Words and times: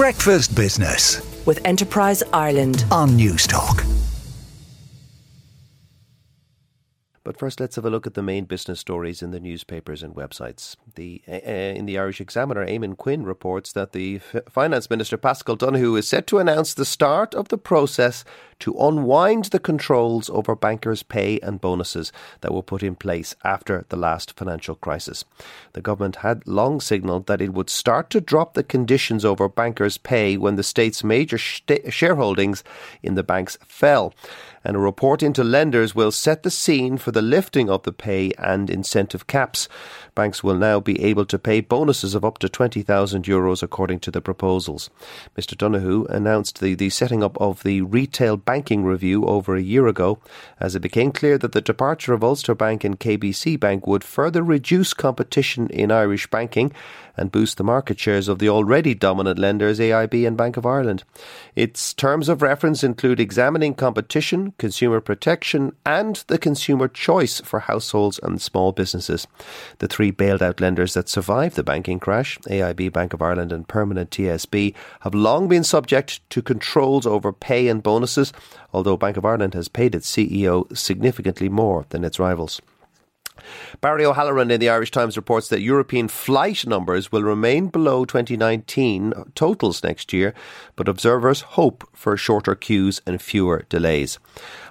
Breakfast 0.00 0.56
Business 0.56 1.20
with 1.44 1.60
Enterprise 1.66 2.22
Ireland. 2.32 2.86
on 2.90 3.10
Newstalk. 3.10 3.84
But 7.22 7.38
first, 7.38 7.60
let's 7.60 7.76
have 7.76 7.84
a 7.84 7.90
look 7.90 8.06
at 8.06 8.14
the 8.14 8.22
main 8.22 8.46
business 8.46 8.80
stories 8.80 9.20
in 9.20 9.30
the 9.30 9.38
newspapers 9.38 10.02
and 10.02 10.14
websites. 10.14 10.74
The 10.94 11.20
uh, 11.28 11.34
in 11.34 11.84
the 11.84 11.98
Irish 11.98 12.18
Examiner, 12.18 12.66
Eamon 12.66 12.96
Quinn 12.96 13.26
reports 13.26 13.72
that 13.72 13.92
the 13.92 14.22
F- 14.32 14.42
Finance 14.48 14.88
Minister 14.88 15.18
Paschal 15.18 15.56
Donohoe 15.56 15.96
is 15.96 16.08
set 16.08 16.26
to 16.28 16.38
announce 16.38 16.72
the 16.72 16.86
start 16.86 17.34
of 17.34 17.48
the 17.48 17.58
process 17.58 18.24
to 18.60 18.74
unwind 18.78 19.46
the 19.46 19.58
controls 19.58 20.30
over 20.30 20.54
bankers' 20.54 21.02
pay 21.02 21.38
and 21.40 21.60
bonuses 21.60 22.12
that 22.40 22.54
were 22.54 22.62
put 22.62 22.82
in 22.82 22.94
place 22.94 23.34
after 23.44 23.84
the 23.88 23.96
last 23.96 24.36
financial 24.36 24.74
crisis. 24.74 25.24
The 25.72 25.82
government 25.82 26.16
had 26.16 26.46
long 26.46 26.80
signalled 26.80 27.26
that 27.26 27.40
it 27.40 27.52
would 27.52 27.70
start 27.70 28.10
to 28.10 28.20
drop 28.20 28.54
the 28.54 28.62
conditions 28.62 29.24
over 29.24 29.48
bankers' 29.48 29.98
pay 29.98 30.36
when 30.36 30.56
the 30.56 30.62
state's 30.62 31.02
major 31.02 31.38
sh- 31.38 31.62
shareholdings 31.68 32.62
in 33.02 33.14
the 33.14 33.22
banks 33.22 33.58
fell 33.66 34.14
and 34.64 34.76
a 34.76 34.80
report 34.80 35.22
into 35.22 35.42
lenders 35.42 35.94
will 35.94 36.12
set 36.12 36.42
the 36.42 36.50
scene 36.50 36.98
for 36.98 37.12
the 37.12 37.22
lifting 37.22 37.70
of 37.70 37.82
the 37.84 37.92
pay 37.92 38.30
and 38.38 38.68
incentive 38.68 39.26
caps. 39.26 39.68
Banks 40.14 40.44
will 40.44 40.54
now 40.54 40.80
be 40.80 41.02
able 41.02 41.24
to 41.26 41.38
pay 41.38 41.60
bonuses 41.60 42.14
of 42.14 42.24
up 42.24 42.38
to 42.38 42.48
20,000 42.48 43.24
euros 43.24 43.62
according 43.62 44.00
to 44.00 44.10
the 44.10 44.20
proposals. 44.20 44.90
Mr 45.36 45.56
Donohoe 45.56 46.04
announced 46.06 46.60
the, 46.60 46.74
the 46.74 46.90
setting 46.90 47.22
up 47.22 47.40
of 47.40 47.62
the 47.62 47.80
retail 47.82 48.36
banking 48.50 48.82
review 48.82 49.24
over 49.26 49.54
a 49.54 49.62
year 49.62 49.86
ago 49.86 50.18
as 50.58 50.74
it 50.74 50.80
became 50.80 51.12
clear 51.12 51.38
that 51.38 51.52
the 51.52 51.60
departure 51.60 52.12
of 52.12 52.24
Ulster 52.24 52.52
Bank 52.52 52.82
and 52.82 52.98
KBC 52.98 53.60
Bank 53.60 53.86
would 53.86 54.02
further 54.02 54.42
reduce 54.42 54.92
competition 54.92 55.68
in 55.70 55.92
Irish 55.92 56.28
banking 56.28 56.72
and 57.16 57.30
boost 57.30 57.58
the 57.58 57.64
market 57.64 57.98
shares 58.00 58.28
of 58.28 58.38
the 58.38 58.48
already 58.48 58.94
dominant 58.94 59.38
lenders 59.38 59.78
AIB 59.78 60.26
and 60.26 60.36
Bank 60.36 60.56
of 60.56 60.64
Ireland. 60.64 61.04
Its 61.54 61.92
terms 61.92 62.28
of 62.28 62.42
reference 62.42 62.82
include 62.82 63.20
examining 63.20 63.74
competition, 63.74 64.54
consumer 64.58 65.00
protection, 65.00 65.72
and 65.84 66.24
the 66.28 66.38
consumer 66.38 66.88
choice 66.88 67.40
for 67.40 67.60
households 67.60 68.18
and 68.22 68.40
small 68.40 68.72
businesses. 68.72 69.26
The 69.78 69.88
three 69.88 70.10
bailed 70.10 70.42
out 70.42 70.60
lenders 70.60 70.94
that 70.94 71.08
survived 71.08 71.56
the 71.56 71.62
banking 71.62 72.00
crash, 72.00 72.38
AIB, 72.48 72.92
Bank 72.92 73.12
of 73.12 73.22
Ireland, 73.22 73.52
and 73.52 73.68
Permanent 73.68 74.10
TSB, 74.10 74.74
have 75.00 75.14
long 75.14 75.46
been 75.46 75.64
subject 75.64 76.28
to 76.30 76.40
controls 76.40 77.06
over 77.06 77.32
pay 77.32 77.68
and 77.68 77.82
bonuses, 77.82 78.32
although 78.72 78.96
Bank 78.96 79.16
of 79.16 79.24
Ireland 79.24 79.54
has 79.54 79.68
paid 79.68 79.94
its 79.94 80.10
CEO 80.10 80.76
significantly 80.76 81.48
more 81.48 81.86
than 81.90 82.04
its 82.04 82.18
rivals. 82.18 82.60
Barry 83.80 84.04
O'Halloran 84.04 84.50
in 84.50 84.60
the 84.60 84.68
Irish 84.68 84.90
Times 84.90 85.16
reports 85.16 85.48
that 85.48 85.60
European 85.60 86.08
flight 86.08 86.66
numbers 86.66 87.12
will 87.12 87.22
remain 87.22 87.68
below 87.68 88.04
2019 88.04 89.12
totals 89.34 89.82
next 89.84 90.12
year, 90.12 90.34
but 90.76 90.88
observers 90.88 91.42
hope 91.42 91.88
for 91.92 92.16
shorter 92.16 92.54
queues 92.54 93.00
and 93.06 93.22
fewer 93.22 93.64
delays. 93.68 94.18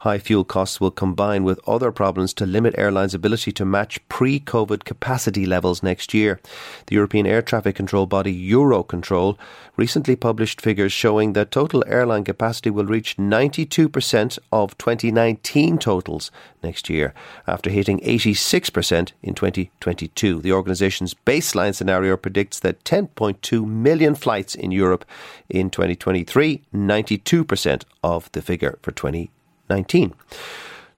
High 0.00 0.18
fuel 0.18 0.44
costs 0.44 0.80
will 0.80 0.92
combine 0.92 1.42
with 1.42 1.58
other 1.66 1.90
problems 1.90 2.32
to 2.34 2.46
limit 2.46 2.78
airlines' 2.78 3.14
ability 3.14 3.50
to 3.52 3.64
match 3.64 3.98
pre 4.08 4.38
COVID 4.38 4.84
capacity 4.84 5.46
levels 5.46 5.82
next 5.82 6.14
year. 6.14 6.38
The 6.86 6.94
European 6.94 7.26
air 7.26 7.42
traffic 7.42 7.74
control 7.74 8.06
body 8.06 8.32
Eurocontrol 8.50 9.36
recently 9.76 10.14
published 10.14 10.60
figures 10.60 10.92
showing 10.92 11.32
that 11.32 11.50
total 11.50 11.82
airline 11.88 12.22
capacity 12.22 12.70
will 12.70 12.86
reach 12.86 13.16
92% 13.16 14.38
of 14.52 14.78
2019 14.78 15.78
totals 15.78 16.30
next 16.62 16.88
year, 16.88 17.12
after 17.46 17.70
hitting 17.70 17.98
86% 18.00 18.85
in 18.92 19.34
2022. 19.34 20.40
The 20.40 20.52
organisation's 20.52 21.14
baseline 21.14 21.74
scenario 21.74 22.16
predicts 22.16 22.60
that 22.60 22.84
10.2 22.84 23.66
million 23.66 24.14
flights 24.14 24.54
in 24.54 24.70
Europe 24.70 25.04
in 25.48 25.70
2023, 25.70 26.62
92% 26.74 27.84
of 28.02 28.30
the 28.32 28.42
figure 28.42 28.78
for 28.82 28.92
2022. 28.92 30.12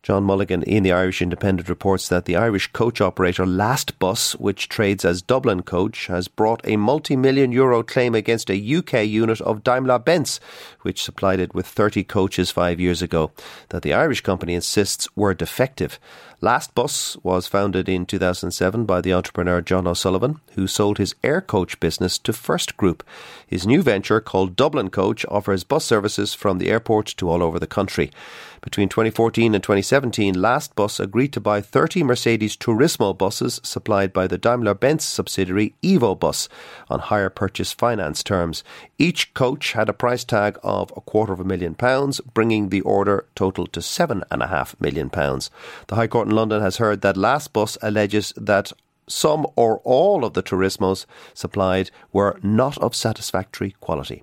19. 0.03 0.07
John 0.09 0.25
Mulligan 0.25 0.63
in 0.63 0.85
the 0.85 0.93
Irish 0.93 1.21
Independent 1.21 1.69
reports 1.69 2.09
that 2.09 2.25
the 2.25 2.37
Irish 2.37 2.69
coach 2.73 3.01
operator 3.01 3.45
Lastbus, 3.45 4.39
which 4.39 4.69
trades 4.69 5.05
as 5.05 5.23
Dublin 5.23 5.63
Coach, 5.63 6.07
has 6.07 6.29
brought 6.29 6.61
a 6.65 6.77
multi 6.77 7.17
million 7.17 7.53
euro 7.53 7.83
claim 7.83 8.15
against 8.15 8.51
a 8.51 8.77
UK 8.77 9.07
unit 9.07 9.41
of 9.41 9.65
Daimler 9.65 9.99
Benz, 9.99 10.41
which 10.83 11.03
supplied 11.03 11.41
it 11.41 11.55
with 11.55 11.67
30 11.67 12.05
coaches 12.05 12.51
five 12.51 12.79
years 12.81 13.03
ago, 13.03 13.33
that 13.71 13.83
the 13.83 13.93
Irish 13.93 14.21
company 14.21 14.55
insists 14.55 15.09
were 15.17 15.35
defective. 15.35 15.99
Lastbus 16.41 17.17
was 17.25 17.49
founded 17.49 17.89
in 17.89 18.07
2007 18.07 18.87
by 18.87 19.01
the 19.01 19.13
entrepreneur 19.13 19.61
John 19.61 19.89
O'Sullivan, 19.89 20.41
who 20.55 20.69
sold 20.69 20.99
his 20.99 21.15
Aircoach 21.25 21.81
business 21.81 22.17
to 22.19 22.33
First 22.33 22.77
Group. 22.77 23.05
His 23.45 23.67
new 23.67 23.83
venture, 23.83 24.21
called 24.21 24.55
Dublin 24.55 24.89
Coach, 24.89 25.27
offers 25.29 25.65
bus 25.65 25.85
services 25.85 26.35
from 26.35 26.59
the 26.59 26.71
airport 26.71 27.07
to 27.17 27.29
all 27.29 27.43
over 27.43 27.59
the 27.59 27.67
country. 27.67 28.13
Between 28.61 28.89
2014 28.89 29.55
and 29.55 29.63
2017, 29.63 30.35
Lastbus 30.35 31.01
agreed 31.01 31.33
to 31.33 31.41
buy 31.41 31.61
30 31.61 32.03
Mercedes 32.03 32.57
Tourismo 32.57 33.17
buses 33.17 33.61
supplied 33.63 34.13
by 34.13 34.27
the 34.27 34.39
Daimler 34.39 34.75
Benz 34.75 35.05
subsidiary 35.05 35.75
EvoBus 35.83 36.49
on 36.89 37.01
hire 37.01 37.31
purchase 37.31 37.73
finance 37.73 38.23
terms. 38.23 38.65
Each 38.99 39.33
coach 39.35 39.73
had 39.73 39.89
a 39.89 39.93
price 39.93 40.25
tag 40.25 40.59
of 40.63 40.93
a 40.97 41.01
quarter 41.01 41.33
of 41.33 41.41
a 41.41 41.45
million 41.45 41.75
pounds, 41.75 42.21
bringing 42.35 42.69
the 42.69 42.81
order 42.81 43.27
total 43.35 43.67
to 43.69 43.81
seven 43.81 44.25
and 44.31 44.43
a 44.43 44.49
half 44.49 44.79
million 44.81 45.11
pounds. 45.11 45.51
The 45.87 45.97
High 45.97 46.09
Court 46.09 46.29
in 46.29 46.35
London 46.35 46.61
has 46.61 46.79
heard 46.79 47.01
that 47.03 47.17
Lastbus 47.17 47.79
alleges 47.83 48.33
that 48.37 48.73
some 49.09 49.47
or 49.57 49.79
all 49.85 50.25
of 50.25 50.35
the 50.35 50.43
Tourismos 50.43 51.07
supplied 51.35 51.91
were 52.13 52.39
not 52.43 52.79
of 52.79 52.95
satisfactory 52.95 53.75
quality. 53.81 54.23